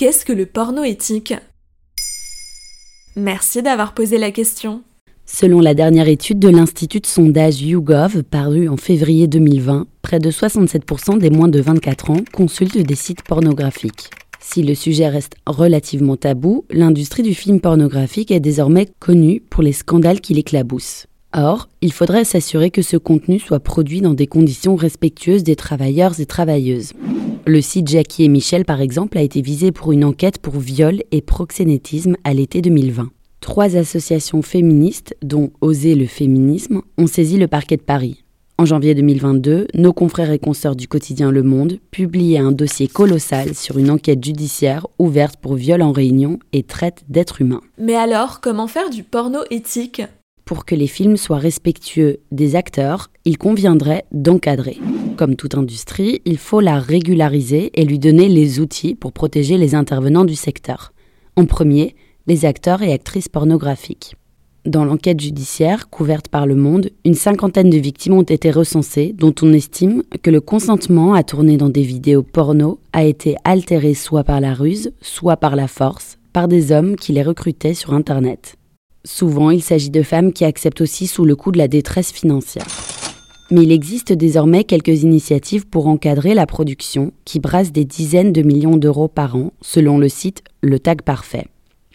[0.00, 1.34] qu'est-ce que le porno éthique?
[3.16, 4.80] Merci d'avoir posé la question.
[5.26, 10.30] Selon la dernière étude de l'Institut de sondage YouGov parue en février 2020, près de
[10.30, 14.08] 67% des moins de 24 ans consultent des sites pornographiques.
[14.40, 19.72] Si le sujet reste relativement tabou, l'industrie du film pornographique est désormais connue pour les
[19.72, 21.08] scandales qui l'éclaboussent.
[21.34, 26.18] Or, il faudrait s'assurer que ce contenu soit produit dans des conditions respectueuses des travailleurs
[26.20, 26.94] et travailleuses.
[27.50, 31.02] Le site Jackie et Michel, par exemple, a été visé pour une enquête pour viol
[31.10, 33.10] et proxénétisme à l'été 2020.
[33.40, 38.22] Trois associations féministes, dont Oser le féminisme, ont saisi le parquet de Paris.
[38.56, 43.56] En janvier 2022, nos confrères et consoeurs du quotidien Le Monde publiaient un dossier colossal
[43.56, 47.62] sur une enquête judiciaire ouverte pour viol en réunion et traite d'êtres humains.
[47.78, 50.02] Mais alors, comment faire du porno éthique?
[50.44, 54.78] Pour que les films soient respectueux des acteurs, il conviendrait d'encadrer.
[55.20, 59.74] Comme toute industrie, il faut la régulariser et lui donner les outils pour protéger les
[59.74, 60.94] intervenants du secteur.
[61.36, 61.94] En premier,
[62.26, 64.14] les acteurs et actrices pornographiques.
[64.64, 69.34] Dans l'enquête judiciaire couverte par Le Monde, une cinquantaine de victimes ont été recensées, dont
[69.42, 74.24] on estime que le consentement à tourner dans des vidéos porno a été altéré soit
[74.24, 78.56] par la ruse, soit par la force, par des hommes qui les recrutaient sur Internet.
[79.04, 82.64] Souvent, il s'agit de femmes qui acceptent aussi sous le coup de la détresse financière.
[83.50, 88.42] Mais il existe désormais quelques initiatives pour encadrer la production qui brasse des dizaines de
[88.42, 91.48] millions d'euros par an, selon le site Le Tag Parfait,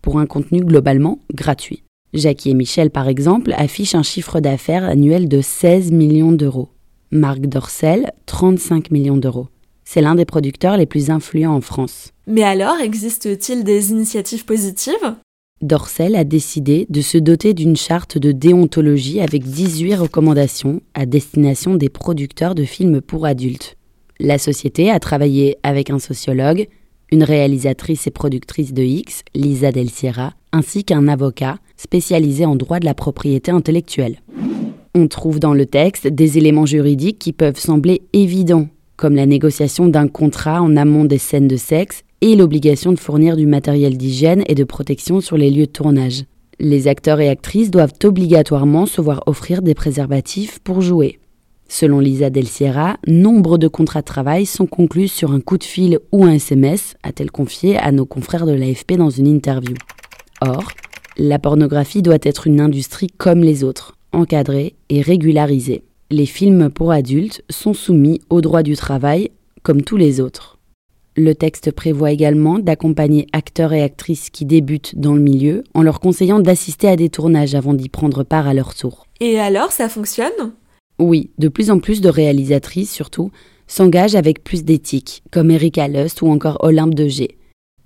[0.00, 1.82] pour un contenu globalement gratuit.
[2.14, 6.68] Jackie et Michel, par exemple, affichent un chiffre d'affaires annuel de 16 millions d'euros.
[7.10, 9.48] Marc Dorcel, 35 millions d'euros.
[9.84, 12.12] C'est l'un des producteurs les plus influents en France.
[12.26, 15.16] Mais alors, existe-t-il des initiatives positives?
[15.62, 21.76] Dorcel a décidé de se doter d'une charte de déontologie avec 18 recommandations à destination
[21.76, 23.76] des producteurs de films pour adultes.
[24.18, 26.66] La société a travaillé avec un sociologue,
[27.12, 32.80] une réalisatrice et productrice de X, Lisa Del Sierra, ainsi qu'un avocat spécialisé en droit
[32.80, 34.18] de la propriété intellectuelle.
[34.96, 39.86] On trouve dans le texte des éléments juridiques qui peuvent sembler évidents, comme la négociation
[39.86, 44.44] d'un contrat en amont des scènes de sexe et l'obligation de fournir du matériel d'hygiène
[44.46, 46.24] et de protection sur les lieux de tournage.
[46.60, 51.18] Les acteurs et actrices doivent obligatoirement se voir offrir des préservatifs pour jouer.
[51.68, 55.64] Selon Lisa Del Sierra, nombre de contrats de travail sont conclus sur un coup de
[55.64, 59.74] fil ou un SMS, a-t-elle confié à nos confrères de l'AFP dans une interview.
[60.40, 60.70] Or,
[61.16, 65.82] la pornographie doit être une industrie comme les autres, encadrée et régularisée.
[66.10, 69.30] Les films pour adultes sont soumis au droit du travail
[69.62, 70.58] comme tous les autres.
[71.14, 76.00] Le texte prévoit également d'accompagner acteurs et actrices qui débutent dans le milieu en leur
[76.00, 79.06] conseillant d'assister à des tournages avant d'y prendre part à leur tour.
[79.20, 80.54] Et alors, ça fonctionne?
[80.98, 83.30] Oui, de plus en plus de réalisatrices surtout
[83.66, 87.36] s'engagent avec plus d'éthique, comme Erika Lust ou encore Olympe de G.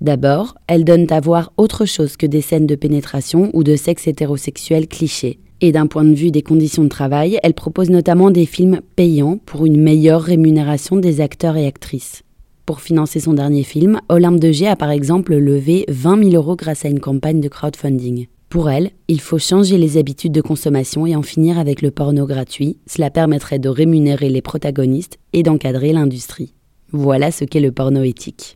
[0.01, 4.07] D'abord, elles donnent à voir autre chose que des scènes de pénétration ou de sexe
[4.07, 5.41] hétérosexuel cliché.
[5.61, 9.39] Et d'un point de vue des conditions de travail, elles proposent notamment des films payants
[9.47, 12.23] pour une meilleure rémunération des acteurs et actrices.
[12.67, 16.85] Pour financer son dernier film, Olympe de a par exemple levé 20 000 euros grâce
[16.85, 18.27] à une campagne de crowdfunding.
[18.49, 22.27] Pour elle, il faut changer les habitudes de consommation et en finir avec le porno
[22.27, 22.79] gratuit.
[22.89, 26.55] Cela permettrait de rémunérer les protagonistes et d'encadrer l'industrie.
[26.91, 28.56] Voilà ce qu'est le porno éthique.